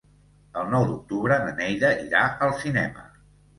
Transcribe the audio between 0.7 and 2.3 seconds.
nou d'octubre na Neida irà